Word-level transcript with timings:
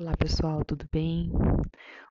Olá 0.00 0.16
pessoal, 0.16 0.64
tudo 0.64 0.88
bem? 0.90 1.30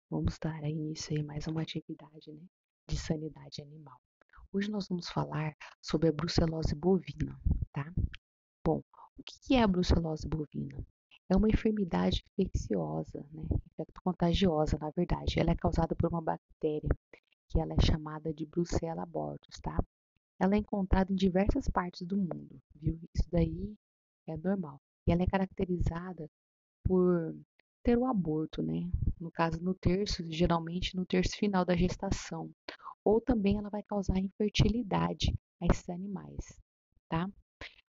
Vamos 0.07 0.37
dar 0.37 0.63
início 0.63 1.19
a 1.19 1.23
mais 1.23 1.47
uma 1.47 1.63
atividade 1.63 2.31
né, 2.31 2.39
de 2.87 2.95
sanidade 2.95 3.59
animal. 3.59 3.99
Hoje 4.53 4.69
nós 4.69 4.87
vamos 4.87 5.09
falar 5.09 5.57
sobre 5.81 6.07
a 6.07 6.11
brucelose 6.11 6.75
bovina, 6.75 7.35
tá? 7.73 7.91
Bom, 8.63 8.83
o 9.17 9.23
que 9.23 9.55
é 9.55 9.63
a 9.63 9.67
brucelose 9.67 10.27
bovina? 10.27 10.85
É 11.27 11.35
uma 11.35 11.49
enfermidade 11.49 12.23
infecciosa, 12.37 13.25
né, 13.31 13.43
contagiosa, 14.03 14.77
na 14.77 14.91
verdade. 14.91 15.39
Ela 15.39 15.49
é 15.49 15.55
causada 15.55 15.95
por 15.95 16.07
uma 16.07 16.21
bactéria 16.21 16.89
que 17.49 17.59
ela 17.59 17.73
é 17.73 17.83
chamada 17.83 18.31
de 18.31 18.45
Brucella 18.45 19.01
abortus, 19.01 19.59
tá? 19.59 19.83
Ela 20.39 20.53
é 20.53 20.59
encontrada 20.59 21.11
em 21.11 21.15
diversas 21.15 21.67
partes 21.67 22.05
do 22.05 22.15
mundo, 22.15 22.61
viu? 22.75 22.99
Isso 23.15 23.27
daí 23.31 23.73
é 24.27 24.37
normal. 24.37 24.79
E 25.07 25.11
ela 25.11 25.23
é 25.23 25.27
caracterizada 25.27 26.29
por 26.83 27.35
ter 27.83 27.97
o 27.97 28.05
aborto, 28.05 28.61
né? 28.61 28.89
No 29.19 29.31
caso, 29.31 29.61
no 29.61 29.73
terço, 29.73 30.23
geralmente 30.29 30.95
no 30.95 31.05
terço 31.05 31.37
final 31.37 31.65
da 31.65 31.75
gestação. 31.75 32.49
Ou 33.03 33.19
também 33.19 33.57
ela 33.57 33.69
vai 33.69 33.83
causar 33.83 34.19
infertilidade 34.19 35.33
a 35.61 35.65
esses 35.65 35.89
animais, 35.89 36.59
tá? 37.09 37.29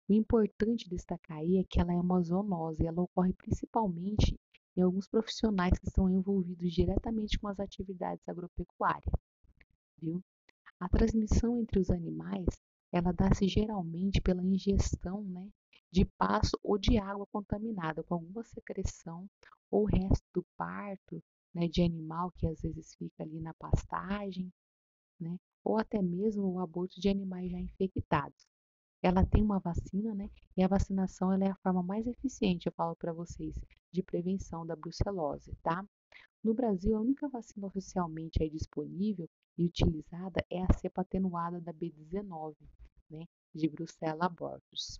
O 0.07 0.13
importante 0.13 0.89
destacar 0.89 1.37
aí 1.37 1.57
é 1.57 1.63
que 1.63 1.79
ela 1.79 1.93
é 1.93 1.97
uma 1.97 2.21
zoonose, 2.21 2.85
ela 2.85 3.01
ocorre 3.01 3.33
principalmente 3.33 4.35
em 4.75 4.81
alguns 4.81 5.07
profissionais 5.07 5.77
que 5.77 5.87
estão 5.87 6.09
envolvidos 6.09 6.73
diretamente 6.73 7.37
com 7.37 7.47
as 7.47 7.59
atividades 7.59 8.27
agropecuárias, 8.27 9.13
viu? 10.01 10.23
A 10.79 10.87
transmissão 10.87 11.59
entre 11.59 11.79
os 11.79 11.89
animais, 11.91 12.47
ela 12.91 13.11
dá-se 13.11 13.47
geralmente 13.47 14.21
pela 14.21 14.43
ingestão, 14.43 15.23
né, 15.23 15.47
de 15.91 16.05
pasto 16.17 16.59
ou 16.63 16.77
de 16.77 16.97
água 16.97 17.25
contaminada 17.31 18.03
com 18.03 18.15
alguma 18.15 18.43
secreção 18.43 19.27
ou 19.71 19.85
resto 19.85 20.25
do 20.33 20.45
parto 20.57 21.21
né, 21.53 21.67
de 21.67 21.81
animal 21.81 22.31
que 22.31 22.47
às 22.47 22.61
vezes 22.61 22.95
fica 22.95 23.23
ali 23.23 23.39
na 23.39 23.53
pastagem, 23.55 24.51
né, 25.19 25.37
ou 25.63 25.77
até 25.77 26.01
mesmo 26.01 26.43
o 26.53 26.59
aborto 26.59 26.99
de 26.99 27.09
animais 27.09 27.51
já 27.51 27.59
infectados. 27.59 28.47
Ela 29.01 29.25
tem 29.25 29.41
uma 29.41 29.59
vacina, 29.59 30.13
né? 30.13 30.29
E 30.57 30.63
a 30.63 30.67
vacinação 30.67 31.31
ela 31.31 31.45
é 31.45 31.49
a 31.49 31.55
forma 31.63 31.81
mais 31.81 32.05
eficiente, 32.05 32.67
eu 32.67 32.73
falo 32.73 32.95
para 32.97 33.13
vocês, 33.13 33.55
de 33.91 34.03
prevenção 34.03 34.65
da 34.65 34.75
brucelose, 34.75 35.55
tá? 35.63 35.85
No 36.43 36.53
Brasil, 36.53 36.97
a 36.97 37.01
única 37.01 37.27
vacina 37.29 37.67
oficialmente 37.67 38.43
aí 38.43 38.49
disponível 38.49 39.29
e 39.57 39.65
utilizada 39.65 40.45
é 40.49 40.61
a 40.63 40.73
cepa 40.73 41.01
atenuada 41.01 41.61
da 41.61 41.73
B19, 41.73 42.55
né? 43.09 43.25
De 43.55 43.69
Brucella 43.69 44.25
abortus, 44.25 44.99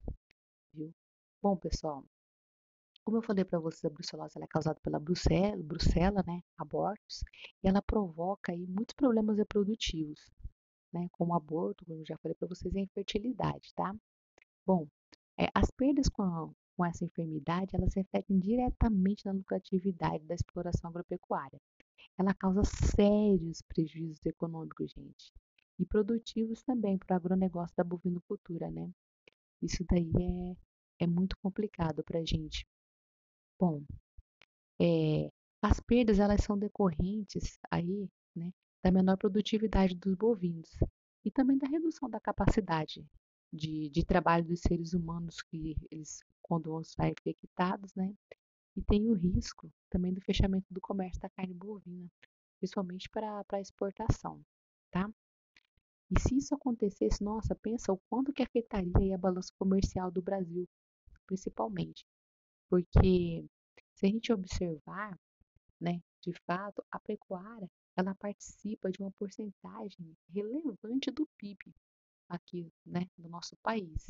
viu? 0.74 0.94
Bom, 1.42 1.56
pessoal, 1.56 2.04
como 3.04 3.18
eu 3.18 3.22
falei 3.22 3.44
para 3.44 3.60
vocês, 3.60 3.84
a 3.86 3.90
brucelose 3.90 4.38
é 4.40 4.48
causada 4.48 4.80
pela 4.82 5.00
brucela, 5.00 5.62
brucela, 5.64 6.24
né, 6.28 6.42
abortos, 6.58 7.24
e 7.64 7.68
ela 7.68 7.82
provoca 7.82 8.52
aí 8.52 8.68
muitos 8.68 8.94
problemas 8.94 9.38
reprodutivos, 9.38 10.30
né, 10.94 11.08
como 11.12 11.34
aborto, 11.34 11.86
como 11.86 12.02
eu 12.02 12.06
já 12.06 12.18
falei 12.18 12.36
para 12.36 12.48
vocês, 12.48 12.74
e 12.74 12.78
a 12.78 12.82
infertilidade, 12.82 13.74
tá? 13.74 13.96
Bom, 14.66 14.88
é, 15.40 15.48
as 15.56 15.72
perdas 15.72 16.08
com, 16.10 16.22
a, 16.22 16.50
com 16.78 16.86
essa 16.86 17.04
enfermidade, 17.04 17.76
elas 17.76 17.94
se 17.94 18.00
refletem 18.02 18.40
diretamente 18.40 19.26
na 19.26 19.32
lucratividade 19.32 20.24
da 20.26 20.36
exploração 20.36 20.90
agropecuária. 20.90 21.60
Ela 22.18 22.34
causa 22.34 22.62
sérios 22.64 23.62
prejuízos 23.64 24.26
econômicos, 24.26 24.92
gente, 24.92 25.34
e 25.80 25.86
produtivos 25.86 26.62
também 26.62 26.98
para 26.98 27.16
o 27.16 27.18
agronegócio 27.18 27.76
da 27.76 27.84
bovinocultura, 27.84 28.70
né? 28.70 28.92
Isso 29.62 29.84
daí 29.90 30.12
é, 31.00 31.04
é 31.06 31.08
muito 31.08 31.38
complicado 31.38 32.04
para 32.04 32.20
a 32.20 32.26
gente. 32.26 32.66
Bom, 33.60 33.84
é, 34.80 35.32
as 35.62 35.80
perdas 35.80 36.20
elas 36.20 36.44
são 36.44 36.58
decorrentes 36.58 37.60
aí, 37.70 38.10
né, 38.36 38.52
da 38.84 38.92
menor 38.92 39.18
produtividade 39.18 39.96
dos 39.96 40.16
bovinos 40.16 40.70
e 41.26 41.32
também 41.32 41.58
da 41.58 41.68
redução 41.68 42.10
da 42.10 42.20
capacidade 42.20 43.06
de, 43.52 43.90
de 43.90 44.06
trabalho 44.06 44.46
dos 44.46 44.62
seres 44.62 44.94
humanos 44.94 45.42
que 45.42 45.76
eles 45.92 46.24
quando 46.42 46.80
estar 46.82 47.08
infectados, 47.08 47.94
né? 47.94 48.14
E 48.76 48.82
tem 48.82 49.08
o 49.08 49.14
risco 49.14 49.72
também 49.90 50.14
do 50.14 50.22
fechamento 50.22 50.66
do 50.72 50.82
comércio 50.82 51.22
da 51.22 51.30
carne 51.30 51.54
bovina, 51.54 52.10
principalmente 52.60 53.08
para 53.10 53.62
exportação, 53.62 54.42
tá? 54.90 55.12
E 56.12 56.20
se 56.20 56.38
isso 56.38 56.56
acontecesse, 56.56 57.24
nossa, 57.24 57.54
pensa 57.56 57.94
o 57.94 58.02
quanto 58.10 58.34
que 58.34 58.42
afetaria 58.42 59.16
a 59.16 59.18
balança 59.18 59.54
comercial 59.60 60.10
do 60.10 60.22
Brasil, 60.22 60.68
principalmente. 61.28 62.04
Porque 62.68 63.46
se 63.94 64.06
a 64.06 64.10
gente 64.10 64.34
observar, 64.34 65.20
né, 65.80 66.02
de 66.22 66.34
fato, 66.46 66.84
a 66.92 67.00
pecuária 67.00 67.70
ela 67.96 68.16
participa 68.16 68.90
de 68.90 69.02
uma 69.02 69.12
porcentagem 69.12 70.18
relevante 70.34 71.12
do 71.12 71.28
PIB 71.38 71.74
aqui, 72.30 72.72
né, 72.86 73.06
do 73.18 73.28
nosso 73.28 73.56
país. 73.58 74.10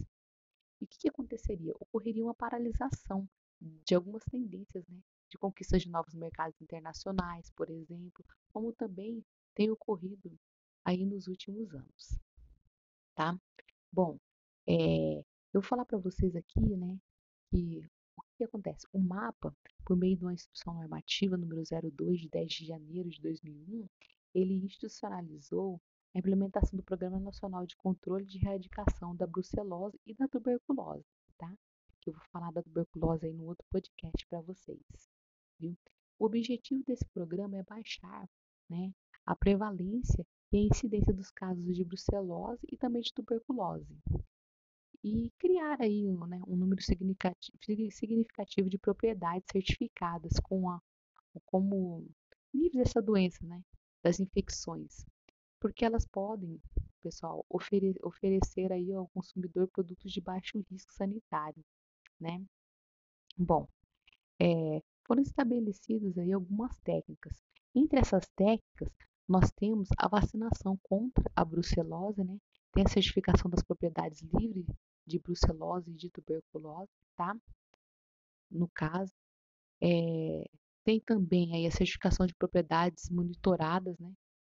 E 0.79 0.85
o 0.85 0.87
que, 0.87 0.99
que 0.99 1.09
aconteceria? 1.09 1.73
Ocorreria 1.79 2.23
uma 2.23 2.35
paralisação 2.35 3.27
de 3.59 3.95
algumas 3.95 4.23
tendências, 4.25 4.87
né, 4.87 4.99
de 5.29 5.37
conquista 5.37 5.77
de 5.77 5.89
novos 5.89 6.13
mercados 6.13 6.59
internacionais, 6.61 7.49
por 7.55 7.69
exemplo, 7.69 8.23
como 8.53 8.71
também 8.73 9.25
tem 9.53 9.69
ocorrido 9.69 10.31
aí 10.89 11.05
nos 11.05 11.27
últimos 11.27 11.73
anos, 11.73 12.19
tá? 13.15 13.39
Bom, 13.91 14.17
é, 14.67 15.19
eu 15.19 15.61
vou 15.61 15.63
falar 15.63 15.85
para 15.85 15.99
vocês 15.99 16.35
aqui, 16.35 16.59
né, 16.59 16.97
que 17.51 17.87
que 18.37 18.43
acontece? 18.45 18.87
O 18.93 18.99
mapa, 18.99 19.53
por 19.85 19.97
meio 19.97 20.15
de 20.15 20.23
uma 20.23 20.33
instrução 20.33 20.73
normativa 20.73 21.35
número 21.35 21.61
02 21.61 22.21
de 22.21 22.29
10 22.29 22.51
de 22.53 22.65
janeiro 22.65 23.09
de 23.09 23.21
2001, 23.21 23.87
ele 24.33 24.53
institucionalizou 24.53 25.81
a 26.15 26.19
implementação 26.19 26.77
do 26.77 26.83
Programa 26.83 27.19
Nacional 27.19 27.65
de 27.65 27.75
Controle 27.75 28.25
de 28.25 28.37
Erradicação 28.37 29.13
da 29.13 29.27
Brucelose 29.27 29.99
e 30.07 30.13
da 30.13 30.25
Tuberculose, 30.29 31.05
tá? 31.37 31.53
Que 31.99 32.11
eu 32.11 32.13
vou 32.13 32.23
falar 32.31 32.51
da 32.51 32.63
tuberculose 32.63 33.25
aí 33.25 33.33
no 33.33 33.45
outro 33.45 33.67
podcast 33.69 34.25
para 34.27 34.39
vocês, 34.39 34.79
viu? 35.59 35.77
O 36.17 36.25
objetivo 36.25 36.81
desse 36.85 37.05
programa 37.13 37.57
é 37.57 37.63
baixar, 37.63 38.27
né, 38.69 38.93
a 39.25 39.35
prevalência 39.35 40.25
e 40.51 40.57
a 40.57 40.61
incidência 40.61 41.13
dos 41.13 41.29
casos 41.31 41.75
de 41.75 41.83
brucelose 41.83 42.65
e 42.71 42.77
também 42.77 43.01
de 43.01 43.13
tuberculose, 43.13 43.97
e 45.03 45.31
criar 45.39 45.81
aí 45.81 46.11
né, 46.27 46.41
um 46.47 46.55
número 46.55 46.81
significativo 46.81 48.69
de 48.69 48.77
propriedades 48.77 49.47
certificadas 49.51 50.33
com 50.43 50.69
a, 50.69 50.81
como 51.45 52.05
livres 52.53 52.83
dessa 52.83 53.01
doença, 53.01 53.45
né, 53.45 53.63
das 54.03 54.19
infecções, 54.19 55.05
porque 55.59 55.85
elas 55.85 56.05
podem, 56.05 56.59
pessoal, 57.01 57.45
ofere 57.49 57.95
oferecer 58.03 58.71
aí 58.71 58.91
ao 58.93 59.07
consumidor 59.09 59.67
produtos 59.67 60.11
de 60.11 60.21
baixo 60.21 60.63
risco 60.69 60.91
sanitário, 60.93 61.63
né? 62.19 62.43
Bom, 63.37 63.67
é, 64.41 64.81
foram 65.05 65.21
estabelecidas 65.21 66.17
aí 66.17 66.31
algumas 66.33 66.77
técnicas. 66.79 67.41
Entre 67.73 67.99
essas 67.99 68.27
técnicas, 68.35 68.89
nós 69.29 69.51
temos 69.51 69.87
a 69.95 70.07
vacinação 70.07 70.75
contra 70.81 71.23
a 71.35 71.45
brucelose, 71.45 72.23
né? 72.23 72.35
Tem 72.71 72.83
a 72.83 72.89
certificação 72.89 73.49
das 73.49 73.61
propriedades 73.61 74.21
livres 74.21 74.65
de 75.05 75.19
brucelose 75.19 75.91
e 75.91 75.93
de 75.93 76.09
tuberculose, 76.09 76.89
tá? 77.15 77.37
No 78.49 78.67
caso, 78.69 79.13
é, 79.79 80.49
tem 80.83 80.99
também 80.99 81.55
aí 81.55 81.67
a 81.67 81.71
certificação 81.71 82.25
de 82.25 82.33
propriedades 82.33 83.07
monitoradas, 83.11 83.95
né? 83.99 84.11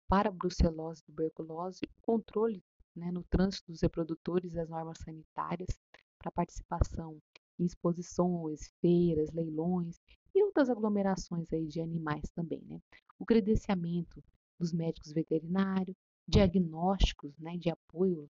Para 0.07 0.31
brucelose 0.31 1.01
e 1.01 1.05
tuberculose, 1.05 1.81
controle 2.01 2.63
né, 2.95 3.11
no 3.11 3.23
trânsito 3.23 3.71
dos 3.71 3.81
reprodutores 3.81 4.53
das 4.53 4.69
normas 4.69 4.97
sanitárias 4.99 5.79
para 6.17 6.31
participação 6.31 7.19
em 7.59 7.65
exposições, 7.65 8.71
feiras, 8.81 9.31
leilões 9.31 9.99
e 10.33 10.43
outras 10.43 10.69
aglomerações 10.69 11.51
aí 11.53 11.67
de 11.67 11.79
animais 11.79 12.27
também, 12.31 12.61
né? 12.65 12.81
O 13.19 13.25
credenciamento 13.25 14.23
dos 14.59 14.73
médicos 14.73 15.11
veterinários, 15.11 15.95
diagnósticos, 16.27 17.37
né, 17.37 17.57
de 17.57 17.69
apoio 17.69 18.29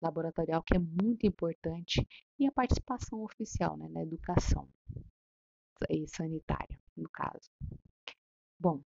laboratorial, 0.00 0.62
que 0.62 0.76
é 0.76 0.78
muito 0.78 1.26
importante, 1.26 2.06
e 2.38 2.46
a 2.46 2.52
participação 2.52 3.22
oficial 3.22 3.76
né, 3.76 3.88
na 3.88 4.02
educação 4.02 4.68
e 5.90 6.06
sanitária, 6.06 6.78
no 6.96 7.08
caso. 7.08 7.50
Bom, 8.58 8.82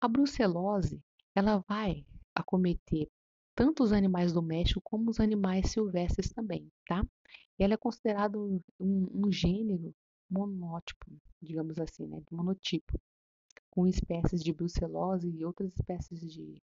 a 0.00 0.08
brucelose 0.08 1.02
ela 1.34 1.58
vai 1.68 2.06
acometer 2.34 3.08
tanto 3.54 3.82
os 3.82 3.92
animais 3.92 4.32
domésticos 4.32 4.82
como 4.84 5.10
os 5.10 5.20
animais 5.20 5.70
silvestres 5.70 6.32
também, 6.32 6.70
tá? 6.86 7.04
E 7.58 7.64
ela 7.64 7.74
é 7.74 7.76
considerada 7.76 8.38
um, 8.38 8.60
um 8.78 9.30
gênero 9.30 9.94
monótipo, 10.30 11.06
digamos 11.42 11.78
assim, 11.78 12.06
né, 12.06 12.22
monotipo, 12.30 12.98
com 13.70 13.86
espécies 13.86 14.42
de 14.42 14.52
brucelose 14.52 15.28
e 15.28 15.44
outras 15.44 15.72
espécies 15.72 16.20
de, 16.20 16.60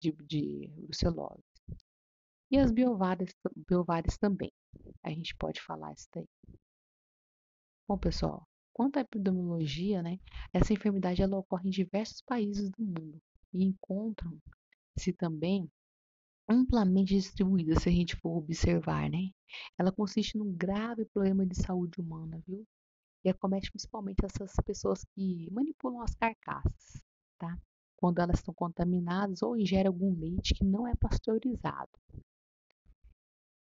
de, 0.00 0.12
de 0.12 0.68
brucelose. 0.76 1.42
E 2.50 2.58
as 2.58 2.70
biovárias, 2.70 3.34
também. 4.18 4.52
A 5.02 5.10
gente 5.10 5.34
pode 5.36 5.60
falar 5.60 5.92
isso 5.92 6.08
daí. 6.12 6.28
Bom, 7.88 7.98
pessoal, 7.98 8.46
Quanto 8.74 8.96
à 8.96 9.02
epidemiologia, 9.02 10.02
né, 10.02 10.18
essa 10.52 10.72
enfermidade 10.72 11.22
ela 11.22 11.38
ocorre 11.38 11.68
em 11.68 11.70
diversos 11.70 12.20
países 12.22 12.68
do 12.70 12.82
mundo 12.84 13.22
e 13.52 13.62
encontram-se 13.62 15.12
também 15.12 15.70
amplamente 16.48 17.14
distribuída, 17.14 17.78
se 17.78 17.88
a 17.88 17.92
gente 17.92 18.16
for 18.16 18.36
observar, 18.36 19.08
né? 19.08 19.30
Ela 19.78 19.92
consiste 19.92 20.36
num 20.36 20.52
grave 20.52 21.04
problema 21.04 21.46
de 21.46 21.54
saúde 21.54 22.00
humana, 22.00 22.42
viu? 22.48 22.66
E 23.24 23.30
acomete 23.30 23.70
principalmente 23.70 24.24
essas 24.24 24.54
pessoas 24.64 25.04
que 25.14 25.50
manipulam 25.50 26.02
as 26.02 26.14
carcaças, 26.14 27.02
tá? 27.38 27.58
Quando 27.96 28.18
elas 28.18 28.38
estão 28.38 28.52
contaminadas 28.52 29.42
ou 29.42 29.56
ingerem 29.56 29.86
algum 29.86 30.14
leite 30.14 30.54
que 30.54 30.64
não 30.64 30.86
é 30.86 30.94
pasteurizado. 30.94 31.90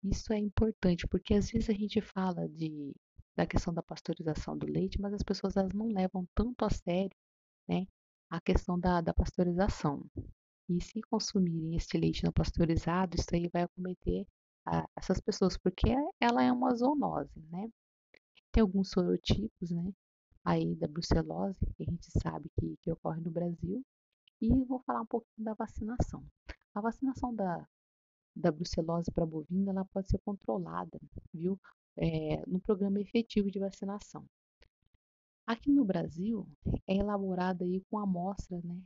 Isso 0.04 0.32
é 0.32 0.38
importante, 0.38 1.06
porque 1.08 1.34
às 1.34 1.52
vezes 1.52 1.70
a 1.70 1.74
gente 1.74 2.00
fala 2.00 2.48
de, 2.48 2.96
da 3.36 3.46
questão 3.46 3.74
da 3.74 3.84
pasteurização 3.84 4.58
do 4.58 4.66
leite, 4.66 5.00
mas 5.00 5.14
as 5.14 5.24
pessoas 5.24 5.58
elas 5.58 5.74
não 5.74 5.88
levam 5.88 6.26
tanto 6.34 6.64
a 6.64 6.70
sério, 6.70 7.16
né? 7.68 7.86
A 8.30 8.40
questão 8.40 8.80
da, 8.80 9.02
da 9.02 9.14
pasteurização. 9.14 10.06
E 10.70 10.82
se 10.82 11.02
consumirem 11.02 11.76
este 11.76 11.98
leite 11.98 12.24
não 12.24 12.32
pasteurizado, 12.32 13.18
isso 13.18 13.28
aí 13.34 13.50
vai 13.52 13.64
acometer 13.64 14.26
a, 14.66 14.88
essas 14.96 15.20
pessoas, 15.20 15.58
porque 15.58 15.90
ela 16.22 16.44
é 16.44 16.52
uma 16.52 16.74
zoonose, 16.76 17.42
né? 17.50 17.70
Tem 18.52 18.62
alguns 18.62 18.90
sorotipos, 18.90 19.72
né? 19.72 19.94
Aí 20.44 20.76
da 20.76 20.88
brucelose, 20.88 21.60
que 21.76 21.84
a 21.84 21.86
gente 21.86 22.08
sabe 22.22 22.50
que, 22.60 22.78
que 22.82 22.92
ocorre 22.92 23.22
no 23.22 23.32
Brasil. 23.32 23.84
E 24.42 24.50
vou 24.66 24.80
falar 24.80 25.02
um 25.02 25.06
pouquinho 25.06 25.46
da 25.46 25.54
vacinação. 25.54 26.24
A 26.74 26.82
vacinação 26.82 27.36
da, 27.36 27.68
da 28.36 28.52
brucelose 28.52 29.12
para 29.12 29.26
bovina, 29.26 29.72
ela 29.72 29.86
pode 29.86 30.10
ser 30.10 30.20
controlada, 30.20 31.00
viu? 31.34 31.60
É, 31.98 32.46
no 32.48 32.60
programa 32.62 33.00
efetivo 33.02 33.52
de 33.52 33.60
vacinação. 33.60 34.26
Aqui 35.46 35.72
no 35.72 35.84
Brasil, 35.84 36.48
é 36.88 36.96
elaborada 36.96 37.66
aí 37.66 37.84
com 37.90 37.98
amostra, 37.98 38.62
né, 38.64 38.82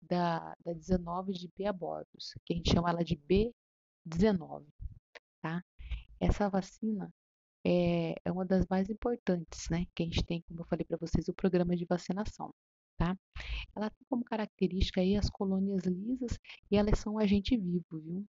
da, 0.00 0.54
da 0.64 0.72
19 0.72 1.32
de 1.32 1.48
B 1.56 1.64
abortos, 1.64 2.34
que 2.44 2.52
a 2.52 2.56
gente 2.56 2.72
chama 2.72 2.90
ela 2.90 3.04
de 3.04 3.16
B19, 3.16 4.66
tá? 5.40 5.64
Essa 6.20 6.48
vacina 6.50 7.08
é, 7.64 8.14
é 8.24 8.32
uma 8.32 8.44
das 8.44 8.66
mais 8.68 8.88
importantes, 8.90 9.68
né? 9.70 9.86
Que 9.94 10.02
a 10.02 10.06
gente 10.06 10.24
tem, 10.24 10.42
como 10.42 10.60
eu 10.60 10.66
falei 10.66 10.84
para 10.84 10.96
vocês, 10.98 11.28
o 11.28 11.34
programa 11.34 11.76
de 11.76 11.84
vacinação, 11.84 12.52
tá? 12.98 13.16
Ela 13.76 13.90
tem 13.90 14.06
como 14.08 14.24
característica 14.24 15.00
aí 15.00 15.16
as 15.16 15.30
colônias 15.30 15.84
lisas 15.84 16.38
e 16.70 16.76
elas 16.76 16.98
são 16.98 17.14
um 17.14 17.18
agente 17.18 17.56
vivo, 17.56 18.00
viu? 18.00 18.26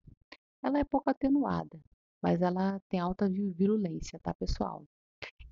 Ela 0.64 0.80
é 0.80 0.84
pouco 0.84 1.10
atenuada, 1.10 1.80
mas 2.22 2.42
ela 2.42 2.80
tem 2.90 3.00
alta 3.00 3.30
virulência, 3.30 4.20
tá, 4.20 4.34
pessoal? 4.34 4.86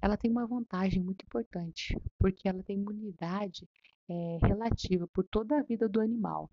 Ela 0.01 0.17
tem 0.17 0.31
uma 0.31 0.47
vantagem 0.47 1.03
muito 1.03 1.23
importante, 1.25 1.97
porque 2.17 2.47
ela 2.47 2.63
tem 2.63 2.77
imunidade 2.77 3.67
é, 4.09 4.37
relativa 4.45 5.07
por 5.07 5.25
toda 5.25 5.59
a 5.59 5.63
vida 5.63 5.87
do 5.89 5.99
animal 6.01 6.49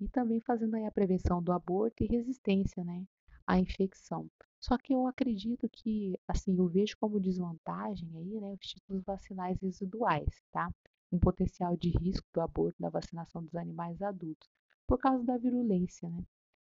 e 0.00 0.08
também 0.08 0.40
fazendo 0.40 0.74
aí 0.74 0.84
a 0.84 0.90
prevenção 0.90 1.42
do 1.42 1.52
aborto 1.52 2.02
e 2.02 2.06
resistência, 2.06 2.84
né, 2.84 3.04
à 3.46 3.58
infecção. 3.58 4.28
Só 4.62 4.78
que 4.78 4.94
eu 4.94 5.08
acredito 5.08 5.68
que, 5.68 6.16
assim, 6.28 6.56
eu 6.56 6.68
vejo 6.68 6.96
como 6.98 7.18
desvantagem 7.18 8.08
aí, 8.16 8.40
né, 8.40 8.54
os 8.54 8.68
títulos 8.68 9.02
vacinais 9.02 9.58
residuais, 9.60 10.40
tá? 10.52 10.72
Um 11.10 11.18
potencial 11.18 11.76
de 11.76 11.90
risco 11.98 12.26
do 12.32 12.40
aborto 12.40 12.80
na 12.80 12.88
vacinação 12.88 13.42
dos 13.42 13.56
animais 13.56 14.00
adultos, 14.00 14.48
por 14.86 14.98
causa 14.98 15.24
da 15.24 15.36
virulência, 15.36 16.08
né, 16.08 16.24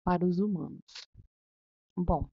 para 0.03 0.23
os 0.23 0.37
humanos. 0.37 0.83
Bom, 1.97 2.29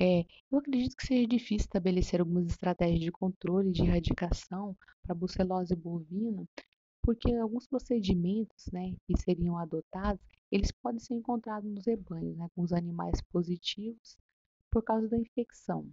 é, 0.00 0.26
eu 0.50 0.58
acredito 0.58 0.96
que 0.96 1.06
seja 1.06 1.26
difícil 1.26 1.66
estabelecer 1.66 2.20
algumas 2.20 2.46
estratégias 2.46 3.00
de 3.00 3.12
controle 3.12 3.70
de 3.70 3.82
erradicação 3.82 4.76
para 5.04 5.12
a 5.12 5.14
brucelose 5.14 5.76
bovina, 5.76 6.48
porque 7.00 7.32
alguns 7.32 7.68
procedimentos 7.68 8.66
né, 8.72 8.92
que 9.06 9.16
seriam 9.22 9.56
adotados, 9.56 10.20
eles 10.50 10.72
podem 10.72 10.98
ser 10.98 11.14
encontrados 11.14 11.70
nos 11.70 11.86
rebanhos, 11.86 12.36
né, 12.36 12.48
com 12.56 12.62
os 12.62 12.72
animais 12.72 13.20
positivos, 13.30 14.18
por 14.74 14.82
causa 14.82 15.08
da 15.08 15.16
infecção 15.16 15.88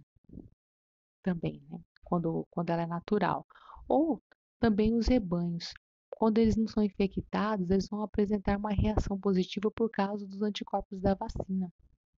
também, 1.22 1.62
né, 1.70 1.80
quando, 2.02 2.44
quando 2.50 2.70
ela 2.70 2.82
é 2.82 2.86
natural. 2.86 3.46
Ou 3.86 4.20
também 4.58 4.92
os 4.92 5.06
rebanhos, 5.06 5.72
quando 6.10 6.38
eles 6.38 6.56
não 6.56 6.66
são 6.66 6.82
infectados, 6.82 7.70
eles 7.70 7.88
vão 7.88 8.02
apresentar 8.02 8.58
uma 8.58 8.72
reação 8.72 9.16
positiva 9.16 9.70
por 9.70 9.88
causa 9.88 10.26
dos 10.26 10.42
anticorpos 10.42 11.00
da 11.00 11.14
vacina, 11.14 11.72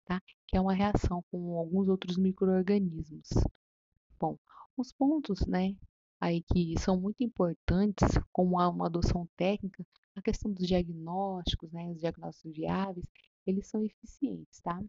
tá? 0.05 0.23
Que 0.47 0.57
é 0.57 0.61
uma 0.61 0.73
reação 0.73 1.25
com 1.33 1.59
alguns 1.59 1.89
outros 1.89 2.17
micro-organismos. 2.17 3.29
Bom, 4.21 4.39
os 4.77 4.93
pontos, 4.93 5.45
né, 5.49 5.75
aí 6.21 6.45
que 6.45 6.79
são 6.79 6.97
muito 6.97 7.25
importantes, 7.25 8.09
como 8.33 8.57
uma 8.57 8.87
adoção 8.87 9.29
técnica, 9.37 9.85
a 10.15 10.23
questão 10.23 10.53
dos 10.53 10.65
diagnósticos, 10.65 11.73
né, 11.73 11.89
os 11.89 11.99
diagnósticos 11.99 12.55
viáveis, 12.55 13.07
eles 13.45 13.67
são 13.67 13.83
eficientes, 13.85 14.61
tá? 14.61 14.81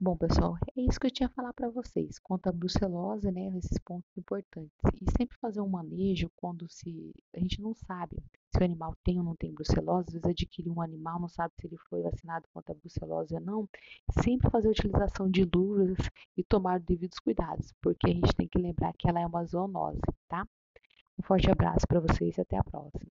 Bom, 0.00 0.16
pessoal, 0.16 0.56
é 0.76 0.80
isso 0.82 1.00
que 1.00 1.08
eu 1.08 1.10
tinha 1.10 1.26
a 1.26 1.30
falar 1.30 1.52
para 1.52 1.68
vocês. 1.68 2.20
Quanto 2.20 2.46
à 2.48 2.52
brucelose, 2.52 3.32
né, 3.32 3.48
esses 3.58 3.78
pontos 3.78 4.08
importantes. 4.16 4.70
E 4.94 5.10
sempre 5.18 5.36
fazer 5.38 5.60
um 5.60 5.68
manejo 5.68 6.30
quando 6.36 6.68
se 6.68 7.12
a 7.34 7.40
gente 7.40 7.60
não 7.60 7.74
sabe 7.74 8.16
se 8.54 8.60
o 8.60 8.64
animal 8.64 8.94
tem 9.02 9.18
ou 9.18 9.24
não 9.24 9.34
tem 9.34 9.52
brucelose, 9.52 10.06
às 10.06 10.12
vezes 10.12 10.24
adquire 10.24 10.70
um 10.70 10.80
animal, 10.80 11.18
não 11.18 11.28
sabe 11.28 11.52
se 11.60 11.66
ele 11.66 11.76
foi 11.90 12.00
vacinado 12.02 12.46
contra 12.54 12.72
a 12.72 12.78
brucelose 12.78 13.34
ou 13.34 13.40
não. 13.40 13.68
Sempre 14.22 14.48
fazer 14.50 14.68
a 14.68 14.70
utilização 14.70 15.28
de 15.28 15.44
luvas 15.44 15.98
e 16.36 16.44
tomar 16.44 16.78
devidos 16.78 17.18
cuidados, 17.18 17.74
porque 17.82 18.08
a 18.08 18.14
gente 18.14 18.36
tem 18.36 18.46
que 18.46 18.58
lembrar 18.58 18.92
que 18.92 19.08
ela 19.08 19.18
é 19.18 19.26
uma 19.26 19.44
zoonose, 19.44 20.00
tá? 20.28 20.46
Um 21.18 21.24
forte 21.24 21.50
abraço 21.50 21.84
para 21.88 21.98
vocês 21.98 22.38
e 22.38 22.40
até 22.40 22.56
a 22.56 22.62
próxima. 22.62 23.10